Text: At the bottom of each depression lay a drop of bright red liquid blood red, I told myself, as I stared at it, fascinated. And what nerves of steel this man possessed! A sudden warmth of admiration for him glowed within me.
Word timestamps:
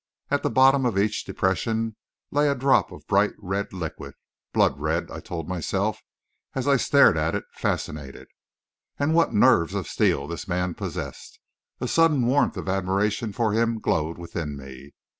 At 0.31 0.41
the 0.41 0.49
bottom 0.49 0.83
of 0.87 0.97
each 0.97 1.25
depression 1.25 1.95
lay 2.31 2.47
a 2.49 2.55
drop 2.55 2.91
of 2.91 3.05
bright 3.05 3.33
red 3.37 3.71
liquid 3.71 4.15
blood 4.51 4.79
red, 4.79 5.11
I 5.11 5.19
told 5.19 5.47
myself, 5.47 6.01
as 6.55 6.67
I 6.67 6.77
stared 6.77 7.17
at 7.17 7.35
it, 7.35 7.43
fascinated. 7.53 8.27
And 8.97 9.13
what 9.13 9.31
nerves 9.35 9.75
of 9.75 9.85
steel 9.87 10.27
this 10.27 10.47
man 10.47 10.73
possessed! 10.73 11.37
A 11.79 11.87
sudden 11.87 12.25
warmth 12.25 12.57
of 12.57 12.67
admiration 12.67 13.31
for 13.31 13.53
him 13.53 13.77
glowed 13.79 14.17
within 14.17 14.57
me. 14.57 14.95